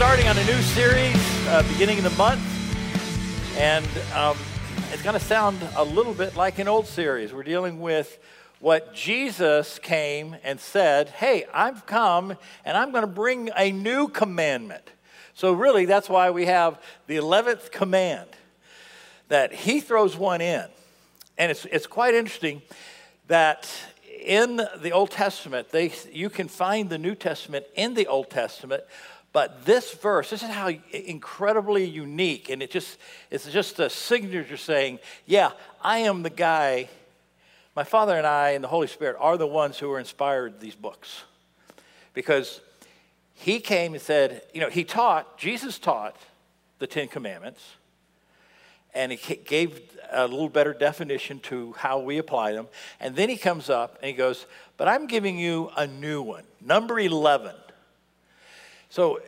[0.00, 1.14] starting on a new series
[1.48, 2.40] uh, beginning of the month,
[3.58, 4.34] and um,
[4.92, 7.34] it's going to sound a little bit like an old series.
[7.34, 8.18] We're dealing with
[8.60, 12.34] what Jesus came and said, Hey, I've come
[12.64, 14.90] and I'm going to bring a new commandment.
[15.34, 18.30] So, really, that's why we have the 11th command
[19.28, 20.64] that he throws one in.
[21.36, 22.62] And it's, it's quite interesting
[23.26, 23.70] that
[24.24, 28.82] in the Old Testament, they, you can find the New Testament in the Old Testament,
[29.32, 32.98] but this verse, this is how incredibly unique, and it just
[33.30, 36.88] it's just a signature saying, yeah, I am the guy.
[37.76, 40.74] My Father and I and the Holy Spirit are the ones who are inspired these
[40.74, 41.22] books.
[42.12, 42.60] Because
[43.34, 46.16] he came and said, you know, he taught, Jesus taught
[46.80, 47.64] the Ten Commandments,
[48.92, 52.66] and he gave a little better definition to how we apply them.
[52.98, 56.42] And then he comes up and he goes, But I'm giving you a new one,
[56.60, 57.54] number 11.
[58.90, 59.20] So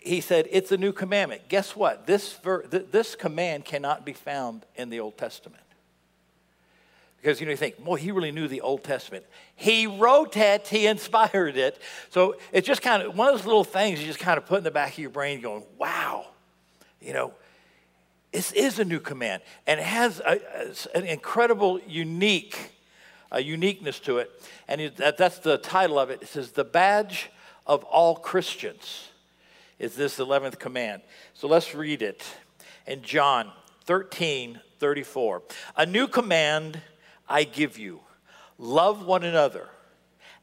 [0.00, 1.42] he said, It's a new commandment.
[1.48, 2.06] Guess what?
[2.06, 5.60] This, ver- th- this command cannot be found in the Old Testament.
[7.20, 9.24] Because you know, you think, well, he really knew the Old Testament.
[9.56, 11.80] He wrote it, he inspired it.
[12.10, 14.58] So it's just kind of one of those little things you just kind of put
[14.58, 16.26] in the back of your brain going, wow,
[17.00, 17.32] you know,
[18.30, 19.42] this is a new command.
[19.66, 20.40] And it has a,
[20.94, 22.72] a, an incredible, unique,
[23.34, 24.30] uniqueness to it.
[24.68, 26.22] And it, that, that's the title of it.
[26.22, 27.30] It says, The Badge
[27.66, 29.08] of all Christians
[29.78, 31.02] is this 11th command.
[31.34, 32.24] So let's read it.
[32.86, 33.50] In John
[33.84, 35.42] 13 34,
[35.76, 36.80] a new command
[37.28, 38.00] I give you
[38.58, 39.68] love one another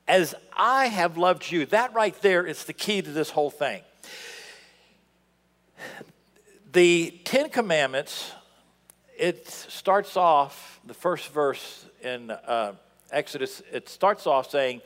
[0.08, 1.66] as I have loved you.
[1.68, 3.82] That right there is the key to this whole thing.
[6.74, 8.32] The Ten Commandments,
[9.18, 12.74] it starts off, the first verse in uh,
[13.12, 14.82] Exodus, it starts off saying,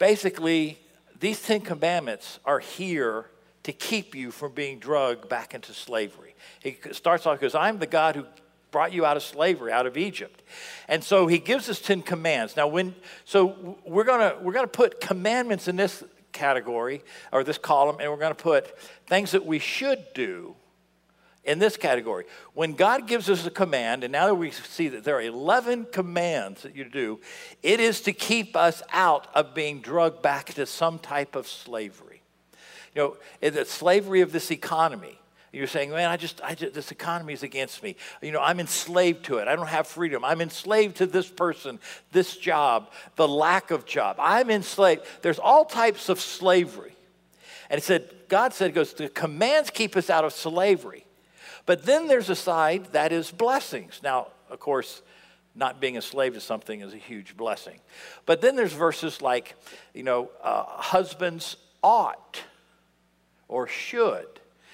[0.00, 0.78] Basically,
[1.20, 3.26] these Ten Commandments are here
[3.64, 6.34] to keep you from being drugged back into slavery.
[6.62, 8.24] He starts off because I'm the God who
[8.70, 10.42] brought you out of slavery, out of Egypt.
[10.88, 12.56] And so he gives us 10 commands.
[12.56, 12.94] Now when
[13.26, 18.16] so we're to we're to put commandments in this category or this column and we're
[18.34, 20.56] to put things that we should do
[21.44, 22.24] in this category.
[22.54, 25.86] When God gives us a command, and now that we see that there are 11
[25.92, 27.20] commands that you do,
[27.62, 32.22] it is to keep us out of being drugged back to some type of slavery.
[32.94, 35.16] You know, the slavery of this economy.
[35.52, 37.96] You're saying, man, I just, I just, this economy is against me.
[38.22, 39.48] You know, I'm enslaved to it.
[39.48, 40.24] I don't have freedom.
[40.24, 41.80] I'm enslaved to this person,
[42.12, 44.16] this job, the lack of job.
[44.20, 45.02] I'm enslaved.
[45.22, 46.94] There's all types of slavery.
[47.68, 51.04] And it said, God said, it goes, the commands keep us out of slavery.
[51.70, 54.00] But then there's a side that is blessings.
[54.02, 55.02] Now, of course,
[55.54, 57.78] not being a slave to something is a huge blessing.
[58.26, 59.54] But then there's verses like,
[59.94, 62.42] you know, uh, husbands ought
[63.46, 64.26] or should.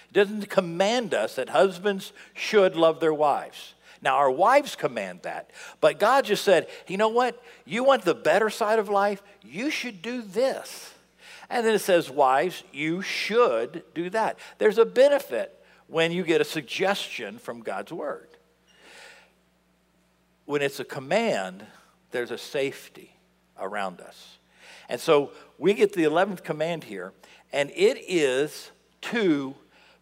[0.09, 3.75] It doesn't command us that husbands should love their wives.
[4.01, 5.51] Now, our wives command that,
[5.83, 7.43] but God just said, you know what?
[7.67, 9.23] You want the better side of life?
[9.43, 10.95] You should do this.
[11.51, 14.39] And then it says, wives, you should do that.
[14.57, 15.53] There's a benefit
[15.89, 18.29] when you get a suggestion from God's word.
[20.45, 21.65] When it's a command,
[22.11, 23.17] there's a safety
[23.59, 24.39] around us.
[24.89, 27.13] And so we get the 11th command here,
[27.53, 28.71] and it is
[29.03, 29.55] to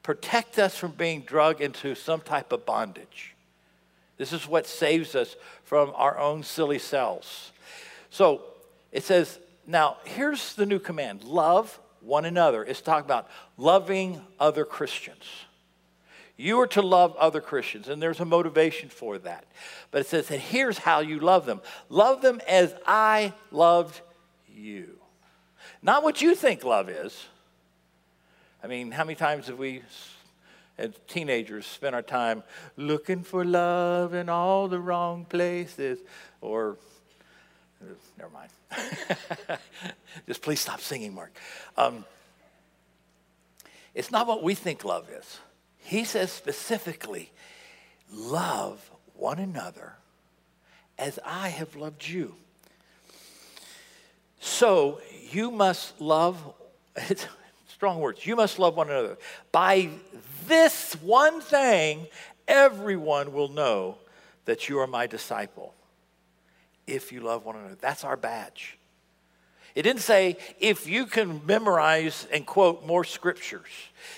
[0.02, 3.34] protect us from being drugged into some type of bondage.
[4.16, 7.52] This is what saves us from our own silly selves.
[8.10, 8.42] So
[8.92, 12.62] it says, now here's the new command love one another.
[12.62, 15.24] It's talking about loving other Christians.
[16.36, 19.44] You are to love other Christians, and there's a motivation for that.
[19.90, 24.00] But it says, and here's how you love them love them as I loved
[24.52, 24.98] you.
[25.80, 27.26] Not what you think love is.
[28.62, 29.82] I mean, how many times have we,
[30.78, 32.42] as teenagers, spent our time
[32.76, 35.98] looking for love in all the wrong places?
[36.40, 36.78] Or,
[38.18, 38.50] never mind.
[40.26, 41.36] Just please stop singing, Mark.
[41.76, 42.04] Um,
[43.94, 45.38] it's not what we think love is.
[45.84, 47.30] He says specifically,
[48.10, 49.92] love one another
[50.98, 52.34] as I have loved you.
[54.40, 55.00] So
[55.30, 56.42] you must love,
[57.68, 59.18] strong words, you must love one another.
[59.52, 59.90] By
[60.46, 62.06] this one thing,
[62.48, 63.98] everyone will know
[64.46, 65.74] that you are my disciple
[66.86, 67.76] if you love one another.
[67.78, 68.78] That's our badge.
[69.74, 73.68] It didn't say if you can memorize and quote more scriptures.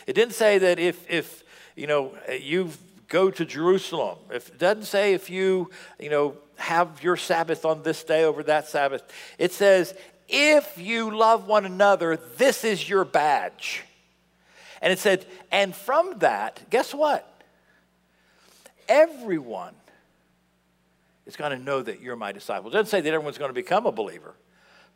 [0.07, 1.43] It didn't say that if, if
[1.77, 2.71] you know, you
[3.09, 4.19] go to Jerusalem.
[4.33, 5.71] If, it doesn't say if you,
[6.01, 9.03] you know, have your Sabbath on this day over that Sabbath.
[9.39, 9.95] It says,
[10.29, 13.85] if you love one another, this is your badge.
[14.83, 17.31] And it said, and from that, guess what?
[18.89, 19.75] Everyone
[21.27, 22.71] is going to know that you're my disciple.
[22.71, 24.35] It doesn't say that everyone's going to become a believer,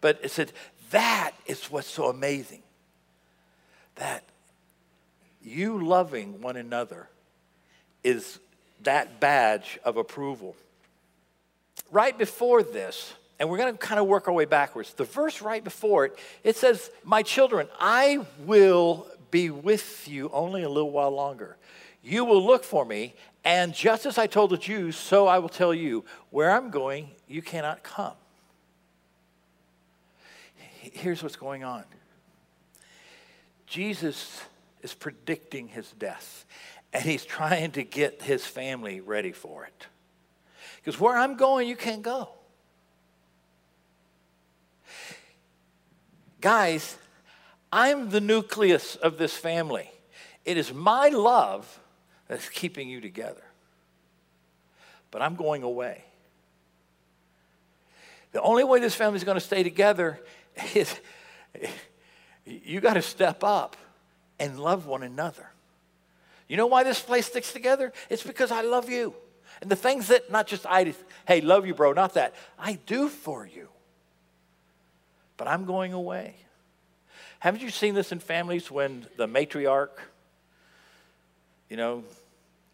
[0.00, 0.52] but it said
[0.90, 2.62] that is what's so amazing.
[3.96, 4.24] That
[5.42, 7.08] you loving one another
[8.04, 8.38] is
[8.82, 10.56] that badge of approval.
[11.90, 14.92] Right before this, and we're going to kind of work our way backwards.
[14.92, 20.62] The verse right before it, it says, My children, I will be with you only
[20.62, 21.56] a little while longer.
[22.02, 23.14] You will look for me,
[23.44, 27.10] and just as I told the Jews, so I will tell you, where I'm going,
[27.28, 28.12] you cannot come.
[30.54, 31.84] Here's what's going on
[33.66, 34.42] Jesus
[34.82, 36.44] is predicting his death,
[36.92, 39.86] and he's trying to get his family ready for it.
[40.76, 42.30] Because where I'm going, you can't go.
[46.40, 46.96] Guys,
[47.72, 49.90] I'm the nucleus of this family.
[50.44, 51.80] It is my love
[52.28, 53.42] that's keeping you together.
[55.10, 56.04] But I'm going away.
[58.32, 60.20] The only way this family is going to stay together
[60.74, 60.94] is
[62.46, 63.76] you got to step up
[64.40, 65.46] and love one another.
[66.48, 67.92] You know why this place sticks together?
[68.08, 69.14] It's because I love you.
[69.60, 70.94] And the things that not just I,
[71.28, 73.68] hey, love you, bro, not that, I do for you.
[75.36, 76.34] But I'm going away.
[77.38, 79.90] Haven't you seen this in families when the matriarch,
[81.68, 82.02] you know,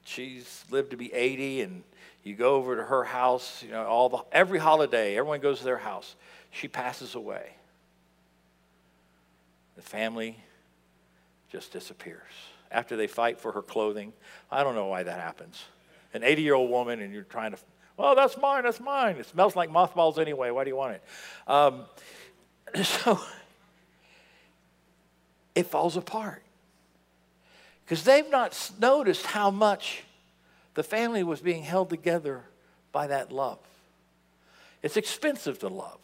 [0.04, 1.82] she's lived to be 80 and
[2.24, 5.64] you go over to her house, you know, all the, every holiday, everyone goes to
[5.64, 6.16] their house.
[6.50, 7.50] She passes away.
[9.76, 10.38] The family
[11.50, 12.22] just disappears
[12.70, 14.12] after they fight for her clothing.
[14.50, 15.64] I don't know why that happens.
[16.14, 17.58] An 80 year old woman, and you're trying to,
[17.96, 19.16] well, that's mine, that's mine.
[19.16, 20.50] It smells like mothballs anyway.
[20.50, 21.02] Why do you want it?
[21.46, 21.84] Um,
[22.82, 23.20] so
[25.54, 26.42] it falls apart.
[27.84, 30.02] Because they've not noticed how much
[30.74, 32.42] the family was being held together
[32.92, 33.58] by that love.
[34.82, 35.98] It's expensive to love.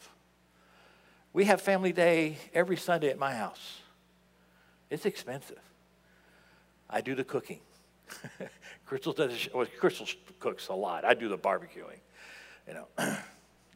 [1.32, 3.81] We have family day every Sunday at my house.
[4.92, 5.58] It's expensive.
[6.90, 7.60] I do the cooking.
[8.86, 9.48] Crystal does.
[9.54, 10.06] Well, Crystal
[10.38, 11.06] cooks a lot.
[11.06, 11.98] I do the barbecuing.
[12.68, 12.86] You know,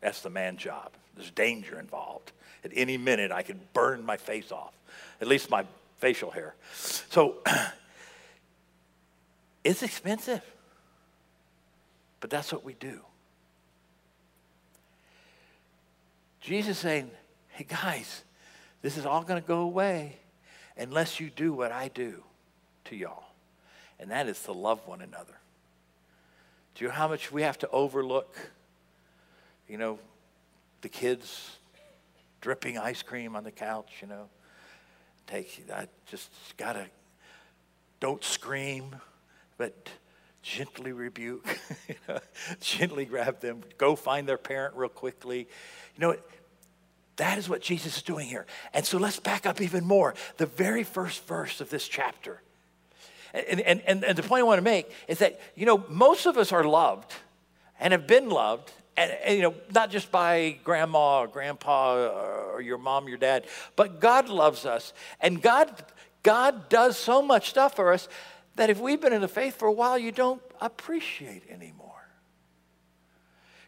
[0.03, 0.93] that's the man job.
[1.17, 2.33] There's danger involved.
[2.65, 4.75] At any minute, I could burn my face off
[5.21, 5.65] at least my
[5.99, 6.55] facial hair.
[6.75, 7.37] So
[9.65, 10.43] it's expensive,
[12.21, 13.01] but that's what we do.
[16.41, 17.11] Jesus saying,
[17.49, 18.23] hey guys,
[18.83, 20.19] this is all going to go away
[20.77, 22.23] unless you do what I do
[22.85, 23.25] to y'all.
[23.99, 25.39] And that is to love one another.
[26.75, 28.37] Do you know how much we have to overlook?
[29.69, 29.99] You know,
[30.83, 31.57] the kids
[32.41, 34.29] dripping ice cream on the couch, you know,
[35.27, 36.87] take, I just gotta,
[37.99, 38.97] don't scream,
[39.57, 39.89] but
[40.43, 41.59] gently rebuke,
[42.61, 45.49] gently grab them, go find their parent real quickly.
[45.97, 46.17] You know,
[47.17, 48.47] that is what Jesus is doing here.
[48.75, 50.15] And so let's back up even more.
[50.37, 52.43] The very first verse of this chapter.
[53.33, 56.27] And, and, and, and the point I want to make is that, you know, most
[56.27, 57.13] of us are loved
[57.81, 62.09] and have been loved and, and, you know, not just by grandma or grandpa
[62.53, 63.47] or your mom, your dad,
[63.77, 64.95] but God loves us.
[65.21, 65.85] And God,
[66.23, 68.09] God does so much stuff for us
[68.57, 71.93] that if we've been in the faith for a while, you don't appreciate anymore.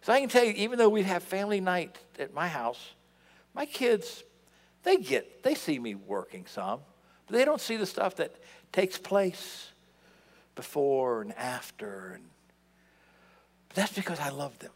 [0.00, 2.93] So I can tell you, even though we have family night at my house,
[3.55, 4.23] my kids,
[4.83, 6.81] they get, they see me working some,
[7.26, 8.35] but they don't see the stuff that
[8.73, 9.71] takes place
[10.55, 12.12] before and after.
[12.14, 12.25] And
[13.75, 14.73] that's because I love them.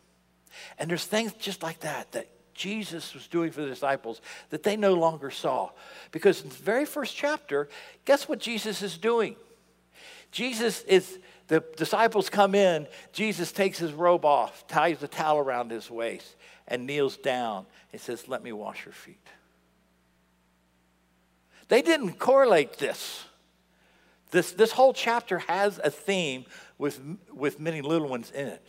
[0.78, 4.76] And there's things just like that that Jesus was doing for the disciples that they
[4.76, 5.70] no longer saw.
[6.10, 7.68] Because in the very first chapter,
[8.04, 9.36] guess what Jesus is doing?
[10.30, 15.70] Jesus is, the disciples come in, Jesus takes his robe off, ties the towel around
[15.70, 16.36] his waist,
[16.72, 19.28] and kneels down and says, Let me wash your feet.
[21.68, 23.24] They didn't correlate this.
[24.30, 26.46] This, this whole chapter has a theme
[26.78, 26.98] with,
[27.30, 28.66] with many little ones in it.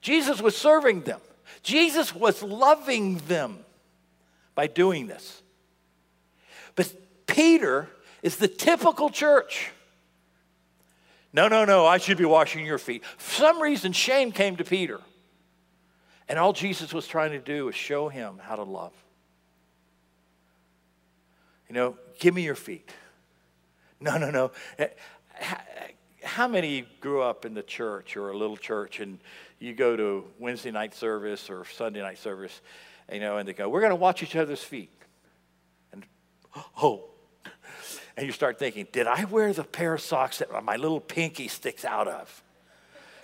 [0.00, 1.20] Jesus was serving them,
[1.62, 3.58] Jesus was loving them
[4.54, 5.42] by doing this.
[6.76, 6.94] But
[7.26, 7.88] Peter
[8.22, 9.72] is the typical church.
[11.34, 13.04] No, no, no, I should be washing your feet.
[13.16, 15.00] For some reason, shame came to Peter.
[16.32, 18.94] And all Jesus was trying to do was show him how to love.
[21.68, 22.90] You know, give me your feet.
[24.00, 24.50] No, no, no.
[24.78, 24.88] Eh,
[26.24, 29.20] how many grew up in the church or a little church and
[29.60, 32.62] you go to Wednesday night service or Sunday night service,
[33.12, 34.90] you know, and they go, we're going to watch each other's feet.
[35.92, 36.04] And,
[36.82, 37.10] oh,
[38.16, 41.46] And you start thinking, did I wear the pair of socks that my little pinky
[41.46, 42.42] sticks out of?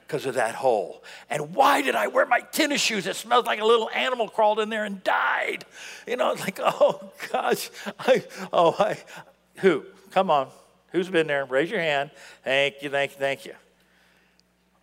[0.09, 1.05] Because of that hole.
[1.29, 4.59] And why did I wear my tennis shoes It smells like a little animal crawled
[4.59, 5.67] in there and died?
[6.07, 8.97] You know, it's like, oh gosh, I, oh, I,
[9.57, 9.85] who?
[10.11, 10.49] Come on.
[10.93, 11.45] Who's been there?
[11.45, 12.11] Raise your hand.
[12.43, 13.53] Thank you, thank you, thank you.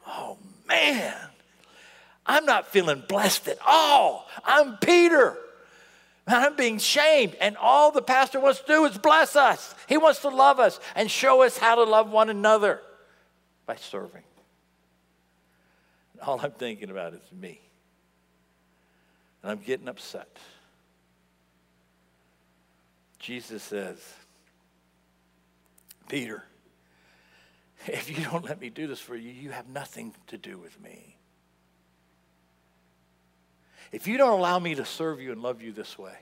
[0.08, 1.16] Oh man,
[2.28, 4.28] I'm not feeling blessed at all.
[4.44, 5.38] I'm Peter.
[6.28, 7.36] I'm being shamed.
[7.42, 9.74] And all the pastor wants to do is bless us.
[9.88, 12.82] He wants to love us and show us how to love one another
[13.66, 14.22] by serving.
[16.26, 17.62] All I'm thinking about is me.
[19.42, 20.38] And I'm getting upset.
[23.20, 23.98] Jesus says,
[26.08, 26.44] Peter,
[27.88, 30.80] if you don't let me do this for you, you have nothing to do with
[30.82, 31.18] me.
[33.92, 36.18] If you don't allow me to serve you and love you this way,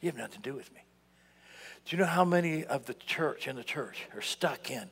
[0.00, 0.80] you have nothing to do with me.
[1.84, 4.90] Do you know how many of the church in the church are stuck in?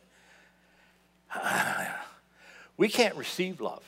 [2.76, 3.82] We can't receive love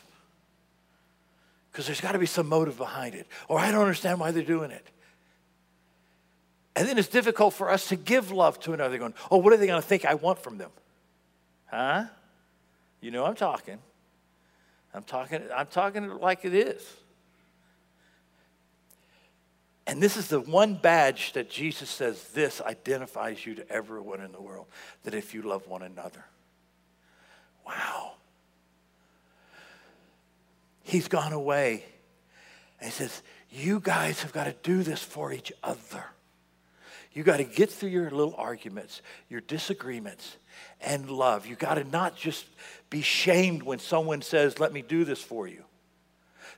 [1.71, 4.43] because there's got to be some motive behind it, or I don't understand why they're
[4.43, 4.87] doing it.
[6.75, 9.57] And then it's difficult for us to give love to another, going, oh, what are
[9.57, 10.71] they going to think I want from them?
[11.67, 12.05] Huh?
[13.01, 13.79] You know I'm talking.
[14.95, 16.83] I'm talking, I'm talking like it is.
[19.87, 24.33] And this is the one badge that Jesus says this identifies you to everyone in
[24.33, 24.67] the world
[25.05, 26.25] that if you love one another.
[27.67, 28.13] Wow.
[30.89, 31.85] He's gone away.
[32.81, 36.03] And he says, You guys have got to do this for each other.
[37.13, 40.39] You got to get through your little arguments, your disagreements,
[40.81, 41.45] and love.
[41.45, 42.47] You got to not just
[42.89, 45.63] be shamed when someone says, Let me do this for you.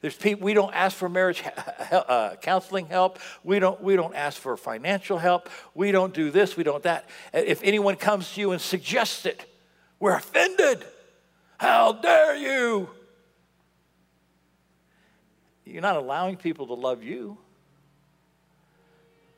[0.00, 1.42] There's people, we don't ask for marriage
[1.90, 3.18] uh, counseling help.
[3.42, 5.48] We don't, we don't ask for financial help.
[5.74, 7.08] We don't do this, we don't that.
[7.34, 9.44] If anyone comes to you and suggests it,
[9.98, 10.84] we're offended.
[11.58, 12.90] How dare you?
[15.64, 17.38] You're not allowing people to love you.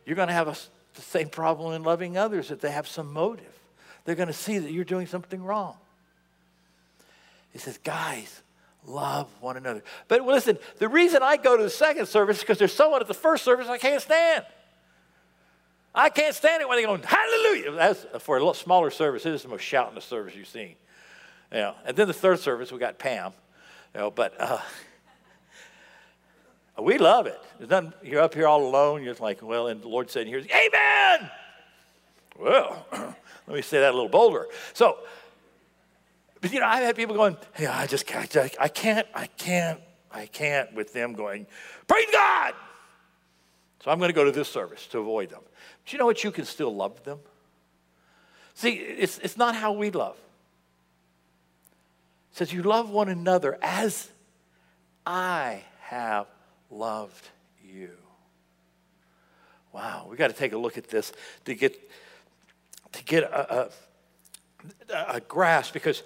[0.07, 0.57] You're going to have a,
[0.95, 3.59] the same problem in loving others if they have some motive.
[4.05, 5.77] They're going to see that you're doing something wrong.
[7.53, 8.43] He says, guys,
[8.87, 9.83] love one another.
[10.09, 13.09] But listen, the reason I go to the second service is because there's someone at
[13.09, 14.45] the first service I can't stand.
[15.95, 17.73] I can't stand it when they're going, hallelujah.
[17.73, 19.25] That's for a smaller service.
[19.25, 20.75] This is the most shouting service you've seen.
[21.53, 23.33] You know, and then the third service, we got Pam.
[23.95, 24.59] You know, but uh,
[26.79, 27.41] we love it.
[27.61, 29.03] Nothing, you're up here all alone.
[29.03, 31.31] You're like, well, and the Lord said, here's, amen.
[32.39, 34.47] Well, let me say that a little bolder.
[34.73, 34.99] So,
[36.41, 39.81] but you know, I've had people going, hey, I just can't, I can't, I can't,
[40.11, 41.47] I can't with them going,
[41.87, 42.55] praise God.
[43.85, 45.41] So I'm going to go to this service to avoid them.
[45.85, 46.23] But you know what?
[46.25, 47.19] You can still love them.
[48.55, 50.17] See, it's, it's not how we love.
[52.31, 54.11] It says, You love one another as
[55.05, 56.27] I have
[56.73, 57.29] loved
[57.63, 57.91] you.
[59.73, 61.13] Wow, we got to take a look at this
[61.45, 61.79] to get
[62.93, 63.71] to get a,
[64.91, 66.03] a, a grasp because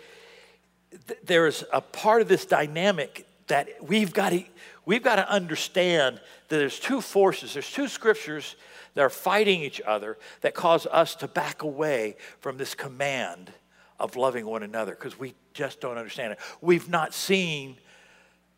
[1.24, 4.44] there's a part of this dynamic that we've got to
[4.84, 8.56] we've got to understand that there's two forces there's two scriptures
[8.94, 13.52] that are fighting each other that cause us to back away from this command
[13.98, 17.76] of loving one another because we just don't understand it we've not seen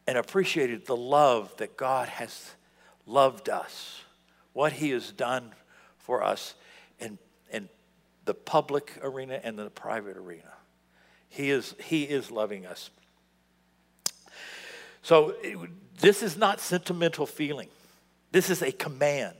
[0.08, 2.52] and appreciated the love that god has
[3.06, 4.02] loved us
[4.52, 5.52] what he has done
[5.98, 6.54] for us
[6.98, 7.18] in,
[7.52, 7.68] in
[8.24, 10.52] the public arena and the private arena
[11.28, 12.90] he is, he is loving us.
[15.02, 15.56] So it,
[16.00, 17.68] this is not sentimental feeling.
[18.32, 19.36] This is a command.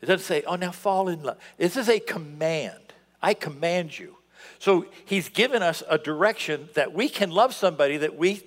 [0.00, 1.38] It doesn't say, oh, now fall in love.
[1.56, 2.92] This is a command.
[3.22, 4.16] I command you.
[4.58, 8.42] So he's given us a direction that we can love somebody that we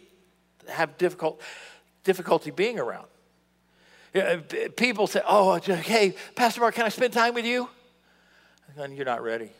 [0.70, 1.42] have difficult,
[2.04, 3.08] difficulty being around.
[4.14, 4.38] Uh,
[4.76, 7.70] people say, oh, hey, Pastor Mark, can I spend time with you?
[8.78, 9.52] And you're not ready.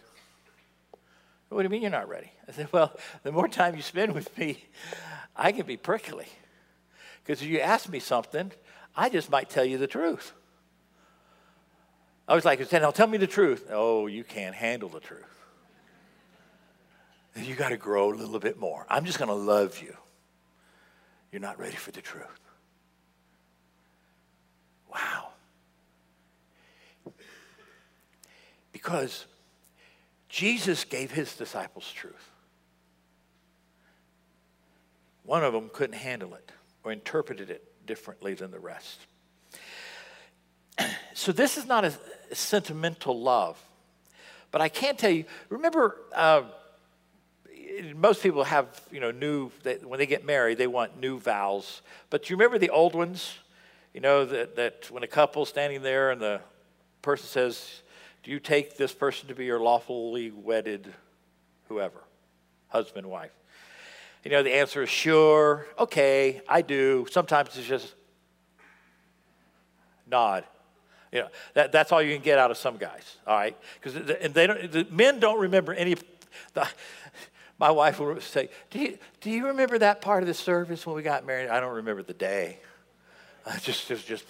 [1.50, 2.32] What do you mean you're not ready?
[2.48, 4.64] I said, Well, the more time you spend with me,
[5.36, 6.28] I can be prickly.
[7.24, 8.52] Because if you ask me something,
[8.96, 10.32] I just might tell you the truth.
[12.28, 13.68] I was like, now tell me the truth.
[13.70, 15.26] Oh, you can't handle the truth.
[17.36, 18.86] You got to grow a little bit more.
[18.90, 19.96] I'm just going to love you.
[21.32, 22.26] You're not ready for the truth.
[24.94, 25.30] Wow.
[28.74, 29.26] Because
[30.28, 32.32] Jesus gave his disciples truth.
[35.24, 36.52] One of them couldn't handle it
[36.84, 39.00] or interpreted it differently than the rest.
[41.14, 41.94] So, this is not a
[42.32, 43.62] sentimental love,
[44.50, 46.44] But I can't tell you, remember, uh,
[47.96, 51.82] most people have, you know, new, they, when they get married, they want new vows.
[52.10, 53.38] But you remember the old ones?
[53.94, 56.42] You know, that, that when a couple's standing there and the
[57.02, 57.82] person says,
[58.24, 60.94] Do you take this person to be your lawfully wedded
[61.68, 62.02] whoever,
[62.70, 63.32] husband, wife?
[64.24, 67.08] You know, the answer is sure, okay, I do.
[67.10, 67.94] Sometimes it's just
[70.08, 70.44] nod.
[71.12, 73.58] You know, that, that's all you can get out of some guys, all right?
[73.82, 73.96] Because
[74.34, 75.96] they don't, the men don't remember any.
[76.54, 76.68] The,
[77.62, 80.96] my wife will say, do you, do you remember that part of the service when
[80.96, 81.48] we got married?
[81.48, 82.58] I don't remember the day.
[83.46, 84.26] I just, just, just,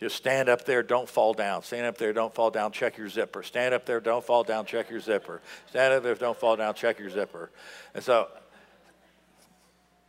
[0.00, 1.62] just stand up there, don't fall down.
[1.62, 3.42] Stand up there, don't fall down, check your zipper.
[3.42, 5.42] Stand up there, don't fall down, check your zipper.
[5.68, 7.50] Stand up there, don't fall down, check your zipper.
[7.94, 8.28] And so,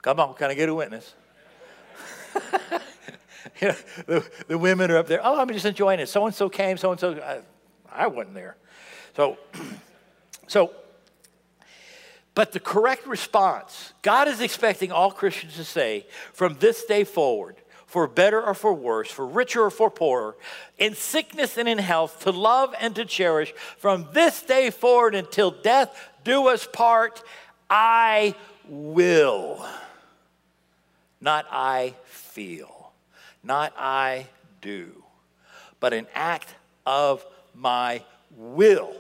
[0.01, 1.15] come on, can I get a witness?
[3.62, 3.75] you know,
[4.07, 5.19] the, the women are up there.
[5.22, 6.07] Oh, I'm just enjoying it.
[6.07, 6.77] So and so came.
[6.77, 7.43] So and so.
[7.91, 8.55] I wasn't there.
[9.17, 9.38] So,
[10.48, 10.72] so
[12.35, 17.55] but the correct response, God is expecting all Christians to say from this day forward,
[17.87, 20.35] for better or for worse, for richer or for poorer,
[20.77, 25.49] in sickness and in health, to love and to cherish, from this day forward until
[25.49, 27.23] death do us part,
[27.69, 28.35] I
[28.67, 29.65] will.
[31.21, 32.91] Not I feel,
[33.43, 34.27] not I
[34.61, 35.03] do,
[35.79, 36.53] but an act
[36.85, 38.03] of my
[38.35, 38.93] will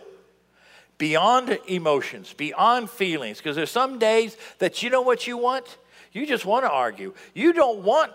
[0.97, 5.77] beyond emotions, beyond feelings, because there's some days that you know what you want?
[6.11, 7.13] You just want to argue.
[7.33, 8.11] You don't want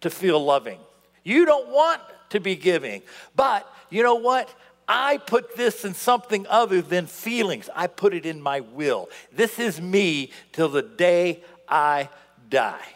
[0.00, 0.80] to feel loving.
[1.22, 3.02] You don't want to be giving.
[3.36, 4.52] But you know what?
[4.88, 7.68] I put this in something other than feelings.
[7.74, 9.10] I put it in my will.
[9.32, 12.08] This is me till the day I
[12.48, 12.88] die.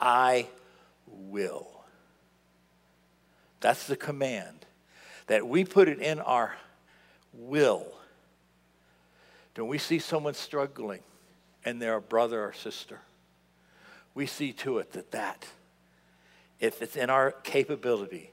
[0.00, 0.48] I
[1.06, 1.68] will.
[3.60, 4.64] That's the command.
[5.26, 6.54] That we put it in our
[7.38, 7.86] will.
[9.54, 11.00] When we see someone struggling
[11.64, 13.00] and they're a brother or sister,
[14.14, 15.46] we see to it that that,
[16.60, 18.30] if it's in our capability,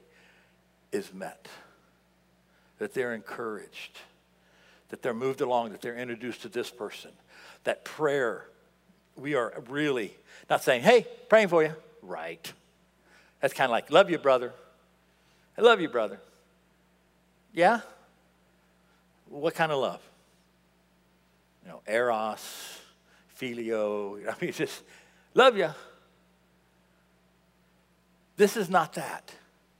[0.92, 1.48] is met.
[2.78, 3.98] That they're encouraged,
[4.88, 7.10] that they're moved along, that they're introduced to this person.
[7.64, 8.46] That prayer,
[9.16, 10.14] we are really
[10.50, 11.72] not saying, hey, praying for you.
[12.02, 12.52] Right.
[13.40, 14.52] That's kind of like, love you, brother.
[15.56, 16.18] I love you, brother.
[17.52, 17.80] Yeah?
[19.34, 20.00] What kind of love?
[21.64, 22.78] You know, eros,
[23.40, 24.28] phileo.
[24.28, 24.82] I mean, just
[25.34, 25.70] love you.
[28.36, 29.32] This is not that.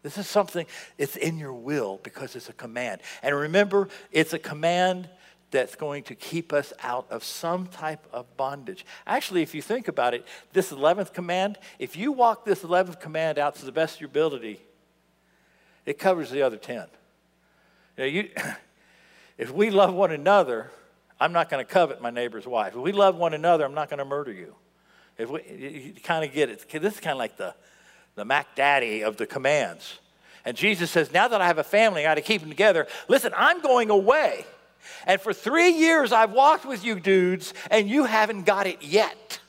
[0.03, 0.67] This is something,
[0.99, 3.01] it's in your will because it's a command.
[3.23, 5.09] And remember, it's a command
[5.53, 8.85] that's going to keep us out of some type of bondage.
[9.07, 13.39] Actually, if you think about it, this 11th command, if you walk this 11th command
[13.39, 14.61] out to the best of your ability,
[15.87, 16.87] it covers the other 10.
[17.97, 18.29] You, know, you
[19.37, 20.71] If we love one another,
[21.21, 22.75] I'm not going to covet my neighbor's wife.
[22.75, 24.55] If we love one another, I'm not going to murder you.
[25.19, 25.43] If we,
[25.97, 26.69] you kind of get it.
[26.69, 27.55] This is kind of like the,
[28.15, 29.99] the Mac Daddy of the commands.
[30.45, 32.87] And Jesus says, Now that I have a family, I got to keep them together.
[33.09, 34.45] Listen, I'm going away.
[35.07, 39.41] And for three years, I've walked with you dudes, and you haven't got it yet.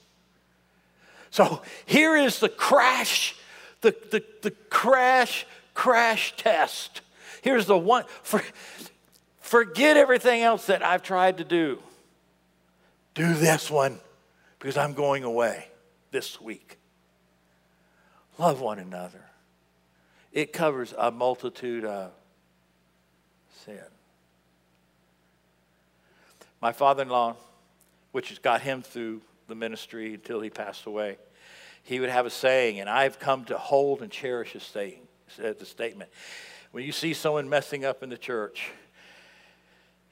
[1.30, 3.36] So here is the crash,
[3.82, 7.02] the, the, the crash, crash test.
[7.42, 8.06] Here's the one.
[8.24, 8.42] For,
[9.46, 11.78] Forget everything else that I've tried to do.
[13.14, 14.00] Do this one
[14.58, 15.68] because I'm going away
[16.10, 16.80] this week.
[18.40, 19.24] Love one another.
[20.34, 22.10] It covers a multitude of
[23.64, 23.84] sin.
[26.60, 27.36] My father in law,
[28.14, 31.20] which has got him through the ministry until he passed away,
[31.84, 35.02] he would have a saying, and I've come to hold and cherish saying,
[35.38, 36.10] uh, the statement.
[36.72, 38.72] When you see someone messing up in the church,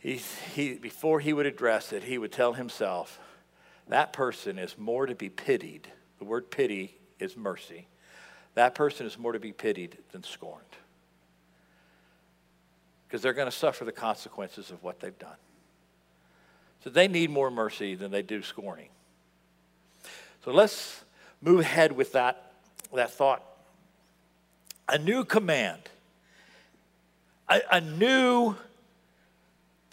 [0.04, 0.20] he,
[0.54, 3.22] he, before he would address it, he would tell himself,
[3.88, 5.88] that person is more to be pitied.
[6.20, 7.88] The word pity is mercy.
[8.56, 10.66] That person is more to be pitied than scorned.
[13.08, 15.38] Because they're going to suffer the consequences of what they've done.
[16.84, 18.89] So they need more mercy than they do scorning.
[20.44, 21.02] So let's
[21.42, 22.52] move ahead with that,
[22.94, 23.42] that thought.
[24.89, 25.80] A new command,
[27.48, 28.58] a, a new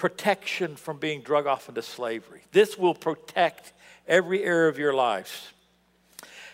[0.00, 2.40] protection from being drug off into slavery.
[2.52, 3.74] This will protect
[4.08, 5.52] every area of your lives.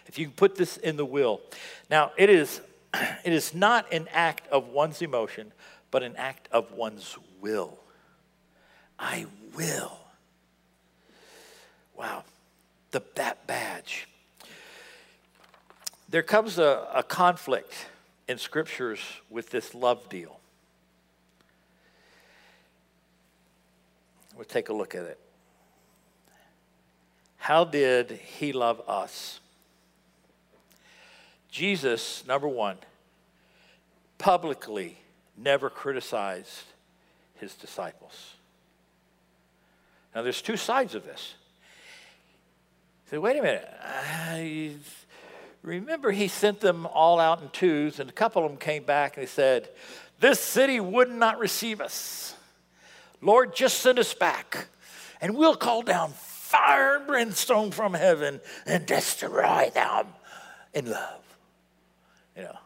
[0.06, 1.40] If you can put this in the will.
[1.88, 2.60] Now, it is,
[2.94, 5.52] it is not an act of one's emotion,
[5.92, 7.78] but an act of one's will.
[8.98, 9.96] I will.
[11.96, 12.24] Wow.
[12.90, 14.08] The, that badge.
[16.08, 17.72] There comes a, a conflict
[18.26, 18.98] in scriptures
[19.30, 20.40] with this love deal.
[24.36, 25.18] We'll take a look at it.
[27.38, 29.40] How did he love us?
[31.50, 32.76] Jesus, number one,
[34.18, 34.98] publicly
[35.38, 36.64] never criticized
[37.36, 38.34] his disciples.
[40.14, 41.34] Now, there's two sides of this.
[43.10, 43.68] Say, wait a minute.
[43.82, 44.74] I,
[45.62, 49.16] remember, he sent them all out in twos, and a couple of them came back
[49.16, 49.68] and they said,
[50.20, 52.35] This city would not receive us.
[53.20, 54.68] Lord, just send us back,
[55.20, 60.06] and we'll call down fire and brimstone from heaven and destroy them
[60.74, 61.22] in love.
[62.36, 62.58] You know.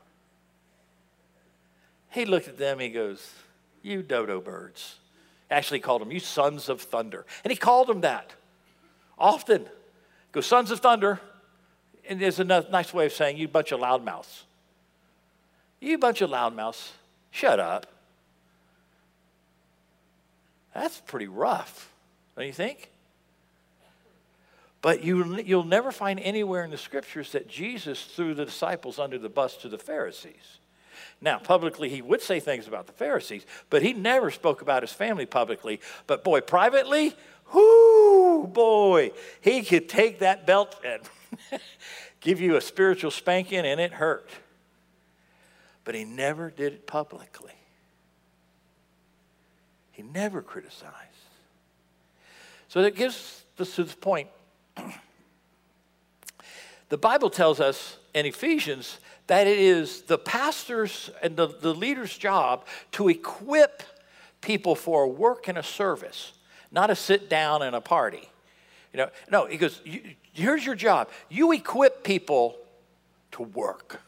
[2.11, 3.33] He looked at them, he goes,
[3.83, 4.97] You dodo birds.
[5.51, 7.25] Actually, called them, You sons of thunder.
[7.45, 8.35] And he called them that
[9.19, 9.67] often.
[10.33, 11.21] Go, sons of thunder.
[12.09, 14.43] And there's a nice way of saying, You bunch of loudmouths.
[15.81, 16.91] You bunch of loudmouths.
[17.31, 17.87] Shut up.
[20.75, 21.93] That's pretty rough,
[22.37, 22.91] don't you think?
[24.83, 29.19] But you, you'll never find anywhere in the scriptures that Jesus threw the disciples under
[29.19, 30.59] the bus to the Pharisees.
[31.21, 34.93] Now, publicly, he would say things about the Pharisees, but he never spoke about his
[34.93, 35.81] family publicly.
[36.07, 37.15] But boy, privately,
[37.53, 41.03] whoo, boy, he could take that belt and
[42.21, 44.31] give you a spiritual spanking, and it hurt.
[45.85, 47.53] But he never did it publicly.
[50.01, 50.95] He never criticized.
[52.69, 54.29] So that gives us to the point.
[56.89, 62.17] the Bible tells us in Ephesians that it is the pastor's and the, the leader's
[62.17, 63.83] job to equip
[64.41, 66.33] people for a work and a service,
[66.73, 68.27] not a sit down and a party.
[68.95, 69.83] You know, no, he goes,
[70.33, 71.11] here's your job.
[71.29, 72.57] You equip people
[73.33, 74.01] to work.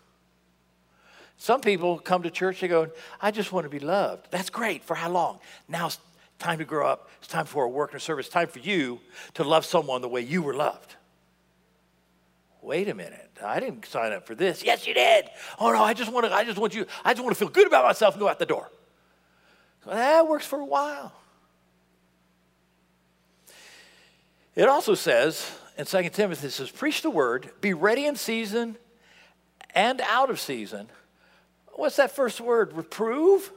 [1.42, 2.88] Some people come to church, they go,
[3.20, 4.28] I just want to be loved.
[4.30, 4.84] That's great.
[4.84, 5.40] For how long?
[5.66, 5.98] Now it's
[6.38, 7.10] time to grow up.
[7.18, 8.26] It's time for a work and a service.
[8.26, 9.00] It's time for you
[9.34, 10.94] to love someone the way you were loved.
[12.60, 13.28] Wait a minute.
[13.44, 14.62] I didn't sign up for this.
[14.62, 15.30] Yes, you did.
[15.58, 17.48] Oh no, I just want to, I just want you, I just want to feel
[17.48, 18.70] good about myself and go out the door.
[19.82, 21.12] So that works for a while.
[24.54, 28.76] It also says in 2 Timothy, it says, preach the word, be ready in season
[29.74, 30.88] and out of season
[31.74, 32.72] What's that first word?
[32.74, 33.52] Reprove?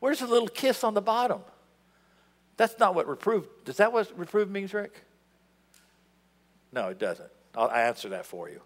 [0.00, 1.40] Where's the little kiss on the bottom?
[2.56, 3.46] That's not what reprove.
[3.64, 5.04] Does that what reprove means, Rick?
[6.72, 7.30] No, it doesn't.
[7.54, 8.60] I'll answer that for you.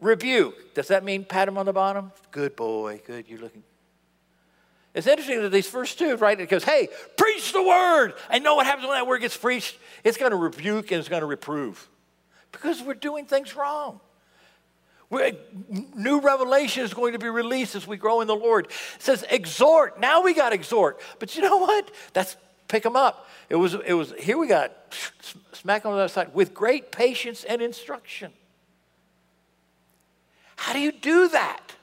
[0.00, 0.74] Rebuke.
[0.74, 2.12] Does that mean pat him on the bottom?
[2.30, 3.00] Good boy.
[3.04, 3.28] Good.
[3.28, 3.62] You're looking.
[4.94, 6.38] It's interesting that these first two, right?
[6.38, 8.14] It goes, hey, preach the word.
[8.30, 9.76] I know what happens when that word gets preached.
[10.02, 11.88] It's going to rebuke and it's going to reprove
[12.52, 14.00] because we're doing things wrong.
[15.10, 18.66] New revelation is going to be released as we grow in the Lord.
[18.66, 19.98] It says exhort.
[19.98, 21.00] Now we got exhort.
[21.18, 21.90] But you know what?
[22.12, 22.36] That's
[22.68, 23.26] pick them up.
[23.48, 24.72] It was, it was here we got
[25.52, 28.32] smack them on the other side with great patience and instruction.
[30.56, 31.74] How do you do that?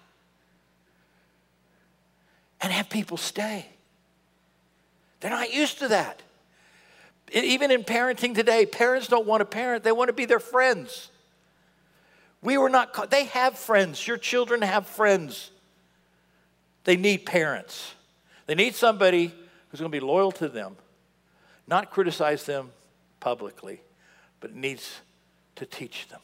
[2.62, 3.66] And have people stay.
[5.20, 6.22] They're not used to that.
[7.32, 11.10] Even in parenting today, parents don't want to parent, they want to be their friends.
[12.46, 13.10] We were not caught.
[13.10, 14.08] They have friends.
[14.08, 15.50] Your children have friends.
[16.84, 17.96] They need parents.
[18.46, 19.34] They need somebody
[19.70, 20.78] who's going to be loyal to them,
[21.68, 22.70] not criticize them
[23.20, 23.82] publicly,
[24.40, 25.00] but needs
[25.56, 26.20] to teach them.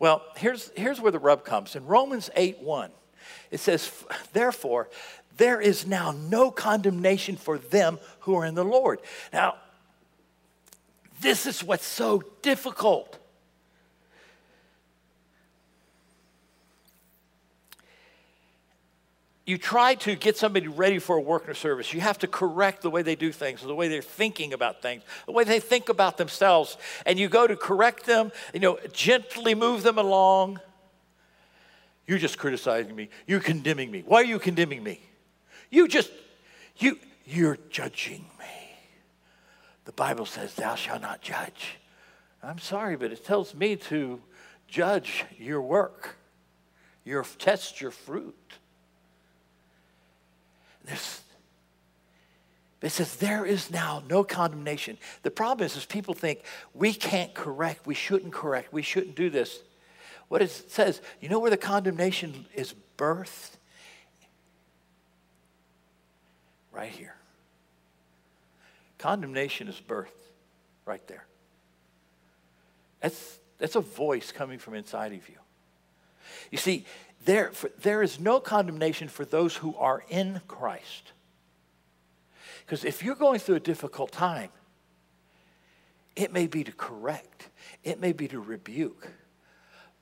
[0.00, 1.76] Well, here's, here's where the rub comes.
[1.76, 2.90] In Romans 8 1,
[3.52, 3.92] it says,
[4.32, 4.88] Therefore,
[5.36, 8.98] there is now no condemnation for them who are in the Lord.
[9.32, 9.54] Now,
[11.20, 13.18] this is what's so difficult.
[19.48, 22.82] You try to get somebody ready for a work or service, you have to correct
[22.82, 25.88] the way they do things, the way they're thinking about things, the way they think
[25.88, 26.76] about themselves.
[27.06, 30.60] And you go to correct them, you know, gently move them along.
[32.06, 33.08] You're just criticizing me.
[33.26, 34.02] You're condemning me.
[34.04, 35.00] Why are you condemning me?
[35.70, 36.10] You just,
[36.76, 38.76] you, you're judging me.
[39.86, 41.78] The Bible says, Thou shalt not judge.
[42.42, 44.20] I'm sorry, but it tells me to
[44.66, 46.16] judge your work,
[47.02, 48.58] your test your fruit.
[52.80, 54.98] It says there is now no condemnation.
[55.22, 56.42] The problem is, is people think
[56.74, 59.58] we can't correct, we shouldn't correct, we shouldn't do this.
[60.28, 63.52] What it says, you know where the condemnation is birthed?
[66.70, 67.14] Right here.
[68.98, 70.06] Condemnation is birthed
[70.84, 71.24] right there.
[73.00, 75.36] That's, that's a voice coming from inside of you.
[76.50, 76.84] You see,
[77.24, 81.12] there, for, there is no condemnation for those who are in Christ.
[82.64, 84.50] Because if you're going through a difficult time,
[86.16, 87.48] it may be to correct,
[87.84, 89.08] it may be to rebuke,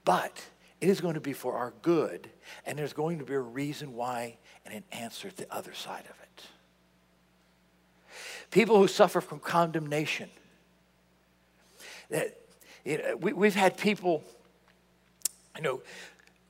[0.04, 0.44] but
[0.80, 2.28] it is going to be for our good,
[2.64, 6.04] and there's going to be a reason why and an answer at the other side
[6.04, 6.44] of it.
[8.50, 10.30] People who suffer from condemnation.
[12.10, 12.38] That,
[12.84, 14.22] you know, we, we've had people,
[15.56, 15.80] you know,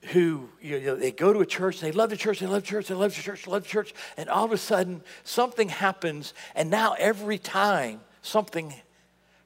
[0.07, 2.67] who you know they go to a church they love the church they love the
[2.67, 6.33] church they love the church love the church and all of a sudden something happens
[6.55, 8.73] and now every time something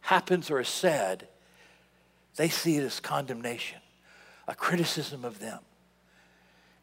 [0.01, 1.27] happens or is said
[2.35, 3.79] they see it as condemnation
[4.47, 5.59] a criticism of them.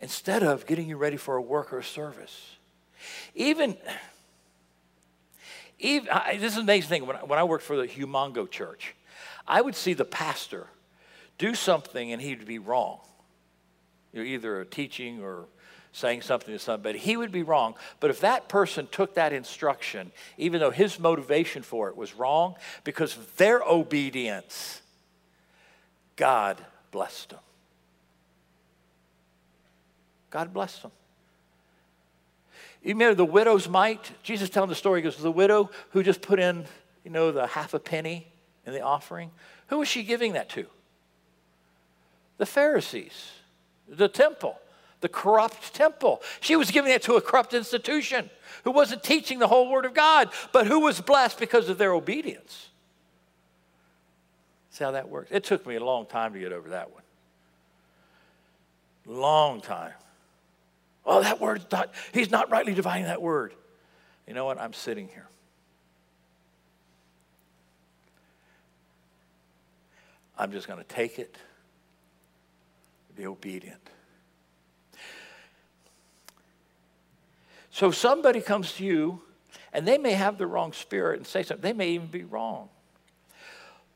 [0.01, 2.57] Instead of getting you ready for a work or a service
[3.35, 3.77] even
[5.81, 7.07] even I, this is an amazing thing.
[7.07, 8.95] When I, when I worked for the humongo church
[9.47, 10.67] i would see the pastor
[11.39, 13.01] do something and he'd be wrong
[14.19, 15.47] you know, either teaching or
[15.93, 17.75] saying something to somebody, he would be wrong.
[18.01, 22.55] But if that person took that instruction, even though his motivation for it was wrong,
[22.85, 24.83] because of their obedience,
[26.17, 27.39] God blessed them.
[30.31, 30.93] God blessed them.
[32.83, 34.13] You remember the widow's mite?
[34.23, 36.65] Jesus telling the story, goes, the widow who just put in,
[37.05, 38.29] you know, the half a penny
[38.67, 39.31] in the offering.
[39.69, 40.67] Who was she giving that to?
[42.37, 43.33] The Pharisees
[43.89, 44.59] the temple,
[45.01, 46.23] the corrupt temple.
[46.41, 48.31] She was giving it to a corrupt institution
[48.65, 51.93] who wasn't teaching the whole Word of God, but who was blessed because of their
[51.93, 52.69] obedience.
[54.71, 55.31] See how that works?
[55.33, 57.03] It took me a long time to get over that one.
[59.07, 59.95] Long time.
[61.05, 63.55] Oh, that word's not, he's not rightly dividing that word.
[64.27, 64.61] You know what?
[64.61, 65.27] I'm sitting here.
[70.37, 71.37] I'm just going to take it
[73.19, 73.81] be obedient.
[77.71, 79.21] So somebody comes to you
[79.73, 81.63] and they may have the wrong spirit and say something.
[81.63, 82.69] They may even be wrong.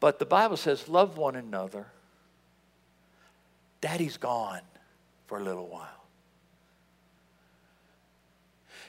[0.01, 1.87] But the Bible says, love one another.
[3.81, 4.61] Daddy's gone
[5.29, 5.89] for a little while.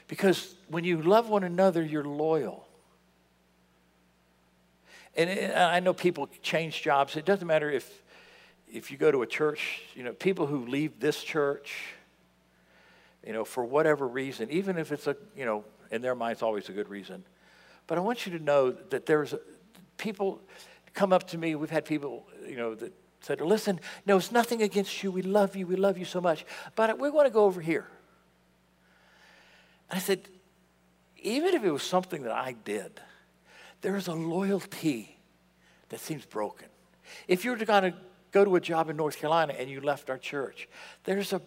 [0.08, 2.66] Because when you love one another, you're loyal.
[5.16, 7.16] And I know people change jobs.
[7.16, 8.02] It doesn't matter if
[8.74, 11.94] if you go to a church, you know, people who leave this church,
[13.24, 16.42] you know, for whatever reason, even if it's a, you know, in their mind, it's
[16.42, 17.24] always a good reason.
[17.86, 19.32] But I want you to know that there's
[19.96, 20.40] people
[20.92, 21.54] come up to me.
[21.54, 25.12] We've had people, you know, that said, listen, no, it's nothing against you.
[25.12, 25.66] We love you.
[25.68, 26.44] We love you so much.
[26.74, 27.86] But we want to go over here.
[29.88, 30.28] And I said,
[31.22, 33.00] even if it was something that I did,
[33.82, 35.16] there's a loyalty
[35.90, 36.68] that seems broken.
[37.28, 37.64] If you were to
[38.34, 40.68] go to a job in North Carolina and you left our church.
[41.04, 41.40] There's a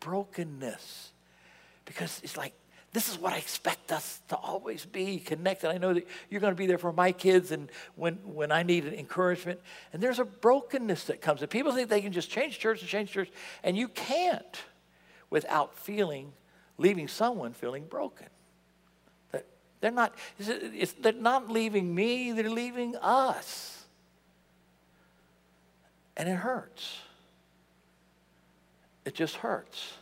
[0.00, 1.12] brokenness
[1.86, 2.52] because it's like,
[2.92, 5.70] this is what I expect us to always be connected.
[5.70, 8.62] I know that you're going to be there for my kids and when, when I
[8.62, 9.60] need an encouragement.
[9.92, 11.40] And there's a brokenness that comes.
[11.40, 13.30] And people think they can just change church and change church,
[13.62, 14.62] and you can't
[15.30, 16.32] without feeling,
[16.78, 18.28] leaving someone feeling broken.
[19.32, 19.46] That
[19.80, 20.14] they're not,
[21.00, 23.75] they're not leaving me, they're leaving us
[26.16, 26.98] and it hurts.
[29.04, 29.92] It just hurts.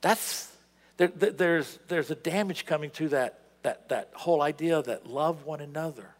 [0.00, 0.50] That's
[0.96, 5.60] there, there's there's a damage coming to that that that whole idea that love one
[5.60, 6.14] another.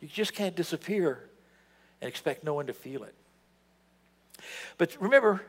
[0.00, 1.28] You just can't disappear
[2.00, 3.14] and expect no one to feel it.
[4.78, 5.42] But remember,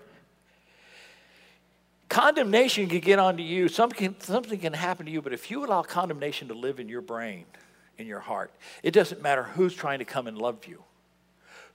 [2.09, 3.67] condemnation can get onto you.
[3.67, 7.01] Something something can happen to you, but if you allow condemnation to live in your
[7.01, 7.45] brain,
[7.97, 8.51] in your heart,
[8.83, 10.83] it doesn't matter who's trying to come and love you.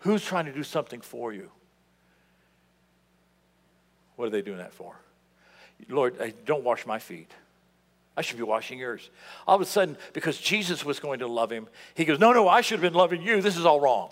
[0.01, 1.51] Who's trying to do something for you?
[4.17, 4.97] What are they doing that for?
[5.89, 7.31] Lord, don't wash my feet.
[8.17, 9.11] I should be washing yours.
[9.47, 12.49] All of a sudden, because Jesus was going to love him, he goes, No, no,
[12.49, 13.41] I should have been loving you.
[13.41, 14.11] This is all wrong.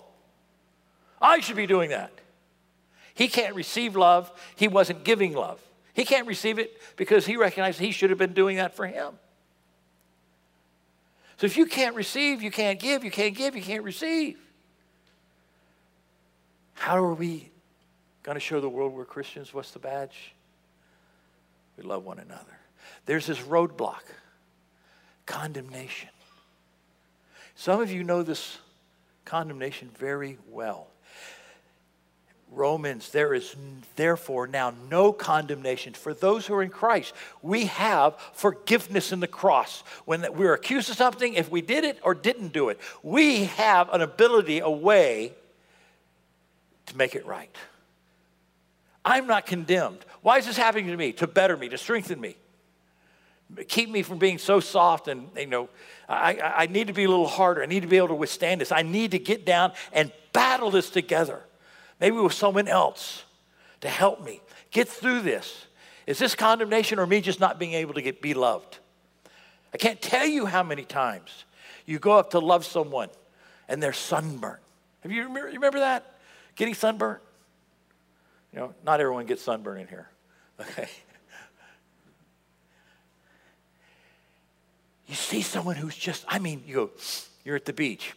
[1.21, 2.11] I should be doing that.
[3.15, 4.31] He can't receive love.
[4.55, 5.61] He wasn't giving love.
[5.93, 9.13] He can't receive it because he recognized he should have been doing that for him.
[11.37, 14.39] So if you can't receive, you can't give, you can't give, you can't receive.
[16.87, 17.51] How are we
[18.23, 19.53] going to show the world we're Christians?
[19.53, 20.33] What's the badge?
[21.75, 22.57] We love one another.
[23.05, 24.03] There's this roadblock
[25.25, 26.07] condemnation.
[27.55, 28.59] Some of you know this
[29.25, 30.87] condemnation very well.
[32.49, 33.53] Romans, there is
[33.97, 37.13] therefore now no condemnation for those who are in Christ.
[37.41, 39.81] We have forgiveness in the cross.
[40.05, 43.89] When we're accused of something, if we did it or didn't do it, we have
[43.89, 45.33] an ability, a way
[46.87, 47.55] to make it right.
[49.05, 49.99] I'm not condemned.
[50.21, 51.13] Why is this happening to me?
[51.13, 52.35] To better me, to strengthen me,
[53.67, 55.69] Keep me from being so soft and, you know,
[56.09, 57.63] I, I need to be a little harder.
[57.63, 58.73] I need to be able to withstand this.
[58.73, 61.41] I need to get down and battle this together.
[61.99, 63.23] Maybe with someone else
[63.81, 65.65] to help me get through this.
[66.05, 68.79] Is this condemnation or me just not being able to get be loved?
[69.73, 71.45] I can't tell you how many times
[71.85, 73.09] you go up to love someone
[73.69, 74.59] and they're sunburned.
[75.03, 76.16] Have you remember, you remember that?
[76.57, 77.21] Getting sunburned?
[78.51, 80.09] You know, not everyone gets sunburned in here.
[80.59, 80.89] Okay.
[85.05, 86.89] You see someone who's just, I mean, you go,
[87.45, 88.13] you're at the beach.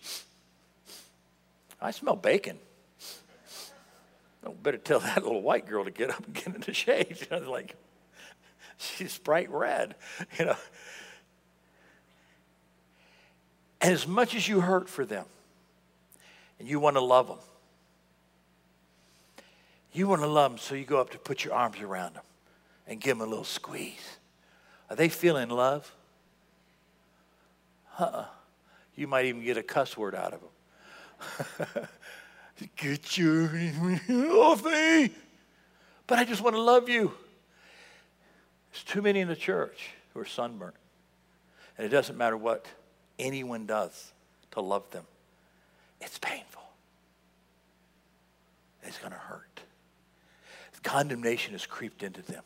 [1.80, 2.58] I smell bacon.
[4.62, 7.18] Better tell that little white girl to get up and get in the shade.
[7.30, 7.76] You know, like,
[8.78, 9.94] she's bright red,
[10.38, 10.56] you know.
[13.82, 15.26] And as much as you hurt for them,
[16.58, 17.38] and you want to love them,
[19.92, 22.22] you want to love them, so you go up to put your arms around them
[22.86, 24.18] and give them a little squeeze.
[24.88, 25.92] Are they feeling love?
[27.98, 28.26] Uh-uh.
[28.94, 31.88] You might even get a cuss word out of them.
[32.76, 33.44] get your
[34.42, 35.10] off me.
[36.06, 37.12] But I just want to love you.
[38.72, 40.74] There's too many in the church who are sunburnt.
[41.76, 42.66] And it doesn't matter what
[43.18, 44.12] anyone does
[44.52, 45.04] to love them.
[46.00, 46.62] It's painful.
[48.82, 49.49] It's going to hurt.
[50.82, 52.42] Condemnation has creeped into them.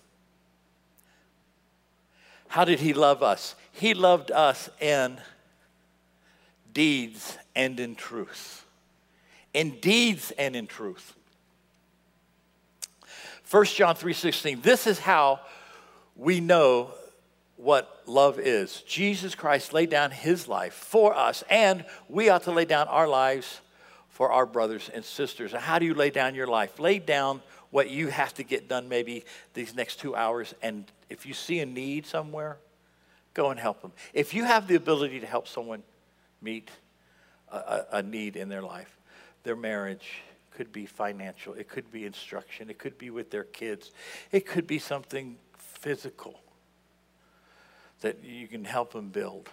[2.48, 3.54] How did he love us?
[3.72, 5.18] He loved us in
[6.72, 8.64] deeds and in truth.
[9.52, 11.14] In deeds and in truth.
[13.50, 15.40] 1 John 3:16 This is how
[16.16, 16.90] we know
[17.56, 18.82] what love is.
[18.82, 23.08] Jesus Christ laid down his life for us and we ought to lay down our
[23.08, 23.60] lives
[24.08, 25.54] for our brothers and sisters.
[25.54, 26.78] And how do you lay down your life?
[26.78, 27.42] Lay down
[27.74, 31.58] what you have to get done maybe these next 2 hours and if you see
[31.58, 32.56] a need somewhere,
[33.34, 33.90] go and help them.
[34.12, 35.82] If you have the ability to help someone
[36.40, 36.70] meet
[37.50, 38.96] a, a need in their life.
[39.42, 43.90] Their marriage could be financial, it could be instruction, it could be with their kids,
[44.30, 46.38] it could be something physical
[48.02, 49.48] that you can help them build.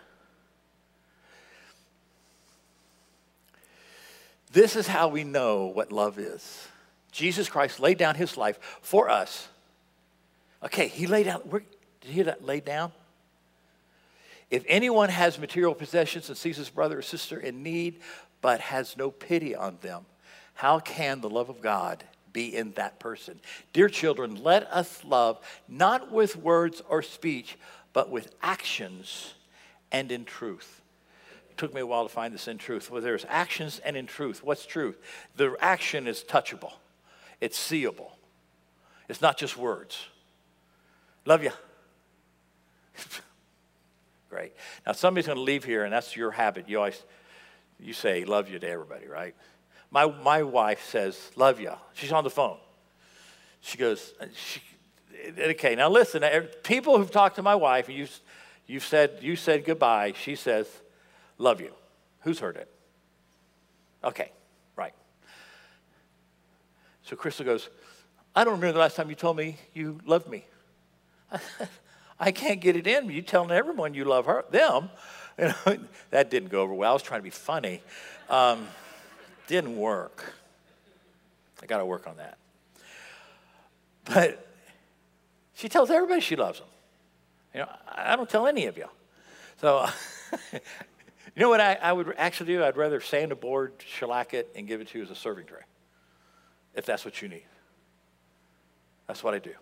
[4.51, 6.67] This is how we know what love is.
[7.11, 9.47] Jesus Christ laid down his life for us.
[10.63, 11.63] Okay, he laid down, did
[12.07, 12.45] you hear that?
[12.45, 12.91] Laid down?
[14.49, 17.99] If anyone has material possessions and sees his brother or sister in need,
[18.41, 20.05] but has no pity on them,
[20.53, 23.39] how can the love of God be in that person?
[23.73, 27.57] Dear children, let us love not with words or speech,
[27.93, 29.33] but with actions
[29.91, 30.81] and in truth.
[31.49, 32.91] It took me a while to find this in truth.
[32.91, 34.43] Well, there's actions and in truth.
[34.43, 34.99] What's truth?
[35.35, 36.73] The action is touchable,
[37.41, 38.15] it's seeable,
[39.09, 40.05] it's not just words.
[41.25, 41.51] Love you.
[44.29, 44.53] Great.
[44.85, 46.69] Now somebody's going to leave here, and that's your habit.
[46.69, 47.03] You always
[47.79, 49.35] you say love you to everybody, right?
[49.89, 51.73] My my wife says love you.
[51.93, 52.57] She's on the phone.
[53.59, 54.13] She goes.
[54.19, 54.61] Uh, she,
[55.37, 55.75] okay.
[55.75, 56.23] Now listen.
[56.63, 58.07] People who've talked to my wife, you
[58.67, 60.13] you've said you said goodbye.
[60.19, 60.67] She says
[61.37, 61.73] love you.
[62.21, 62.69] Who's heard it?
[64.03, 64.31] Okay.
[67.11, 67.69] So Crystal goes.
[68.33, 70.45] I don't remember the last time you told me you loved me.
[72.19, 73.09] I can't get it in.
[73.09, 74.89] You telling everyone you love her, them.
[75.39, 75.77] You know,
[76.09, 76.91] that didn't go over well.
[76.91, 77.81] I was trying to be funny.
[78.29, 78.67] Um,
[79.47, 80.33] didn't work.
[81.63, 82.37] I got to work on that.
[84.03, 84.45] But
[85.55, 86.67] she tells everybody she loves them.
[87.53, 88.87] You know, I don't tell any of you.
[89.61, 89.87] So,
[90.53, 90.59] you
[91.37, 92.63] know what I, I, would actually do?
[92.63, 95.45] I'd rather sand a board, shellac it, and give it to you as a serving
[95.45, 95.61] tray,
[96.75, 97.45] if that's what you need.
[99.07, 99.53] That's what I do.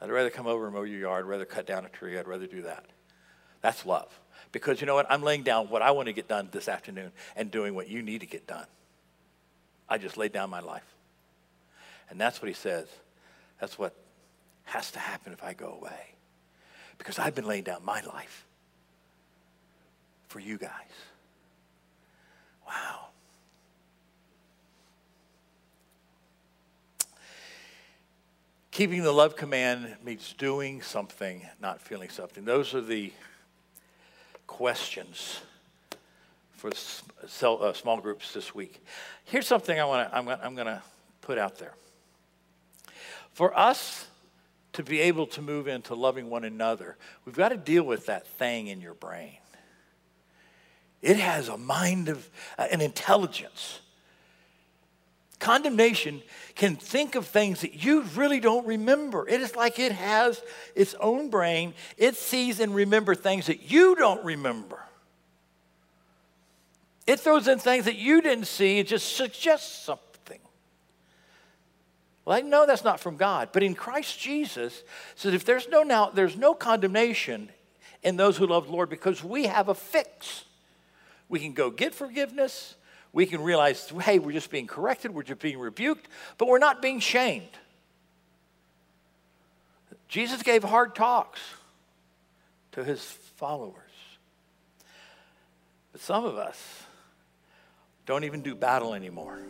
[0.00, 2.28] I'd rather come over and mow your yard, I'd rather cut down a tree, I'd
[2.28, 2.84] rather do that.
[3.62, 4.08] That's love.
[4.52, 5.06] Because you know what?
[5.10, 8.02] I'm laying down what I want to get done this afternoon and doing what you
[8.02, 8.66] need to get done.
[9.88, 10.84] I just laid down my life.
[12.10, 12.86] And that's what he says.
[13.60, 13.94] That's what
[14.64, 16.14] has to happen if I go away.
[16.98, 18.46] Because I've been laying down my life
[20.28, 20.70] for you guys.
[22.66, 23.06] Wow.
[28.76, 32.44] Keeping the love command means doing something, not feeling something.
[32.44, 33.10] Those are the
[34.46, 35.40] questions
[36.52, 38.84] for uh, small groups this week.
[39.24, 40.82] Here's something I want to, I'm, I'm going to
[41.22, 41.72] put out there.
[43.32, 44.08] For us
[44.74, 48.26] to be able to move into loving one another, we've got to deal with that
[48.26, 49.38] thing in your brain.
[51.00, 53.80] It has a mind of, uh, an intelligence.
[55.38, 56.22] Condemnation
[56.56, 59.28] can think of things that you really don't remember.
[59.28, 60.42] It is like it has
[60.74, 61.74] its own brain.
[61.98, 64.82] It sees and remembers things that you don't remember.
[67.06, 68.78] It throws in things that you didn't see.
[68.78, 70.40] It just suggests something.
[72.24, 74.82] Well, I know that's not from God, but in Christ Jesus
[75.14, 77.50] says if there's no now there's no condemnation
[78.02, 80.44] in those who love the Lord because we have a fix.
[81.28, 82.76] We can go get forgiveness.
[83.16, 86.06] We can realize, hey, we're just being corrected, we're just being rebuked,
[86.36, 87.48] but we're not being shamed.
[90.06, 91.40] Jesus gave hard talks
[92.72, 93.00] to his
[93.36, 93.72] followers.
[95.92, 96.62] But some of us
[98.04, 99.40] don't even do battle anymore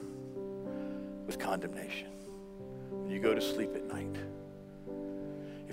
[1.27, 2.13] with condemnation.
[2.93, 4.17] When You go to sleep at night.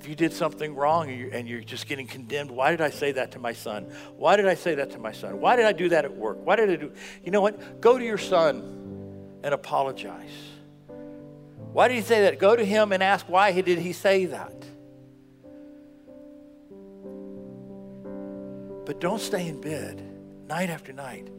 [0.04, 2.90] If you did something wrong and you're, and you're, just getting condemned, why did I
[2.90, 3.86] say that to my son?
[4.18, 5.40] Why did I say that to my son?
[5.40, 6.46] Why did I do that at work?
[6.46, 6.92] Why did I do?
[7.24, 7.80] You know what?
[7.80, 10.34] Go to your son and apologize.
[11.72, 12.38] Why did he say that?
[12.38, 14.66] Go to him and ask why he did he say that.
[18.86, 20.04] But don't stay in bed
[20.50, 21.30] night after night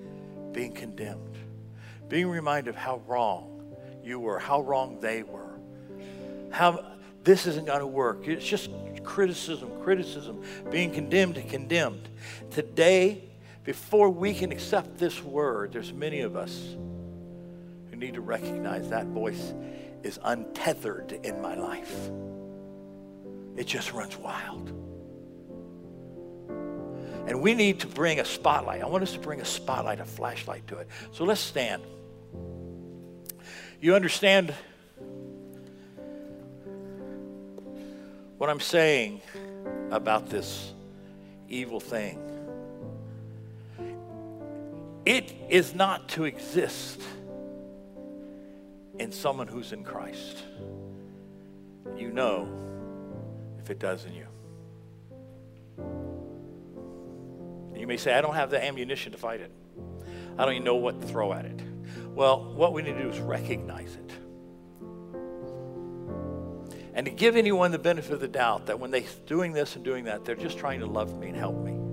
[0.52, 1.36] being condemned,
[2.08, 5.60] being reminded of how wrong you were, how wrong they were,
[6.50, 6.93] how
[7.24, 8.28] this isn't going to work.
[8.28, 8.70] It's just
[9.02, 12.08] criticism, criticism, being condemned condemned.
[12.50, 13.24] Today,
[13.64, 16.76] before we can accept this word, there's many of us
[17.90, 19.54] who need to recognize that voice
[20.02, 22.10] is untethered in my life.
[23.56, 24.68] It just runs wild.
[27.26, 28.82] And we need to bring a spotlight.
[28.82, 30.88] I want us to bring a spotlight, a flashlight to it.
[31.12, 31.82] So let's stand.
[33.80, 34.54] You understand
[38.44, 39.22] what I'm saying
[39.90, 40.74] about this
[41.48, 42.20] evil thing.
[45.06, 47.00] It is not to exist
[48.98, 50.44] in someone who's in Christ.
[51.96, 52.46] You know
[53.62, 54.26] if it does in you.
[57.74, 59.52] You may say, I don't have the ammunition to fight it.
[60.36, 61.62] I don't even know what to throw at it.
[62.08, 64.23] Well, what we need to do is recognize it
[66.94, 69.84] and to give anyone the benefit of the doubt that when they're doing this and
[69.84, 71.83] doing that, they're just trying to love me and help me.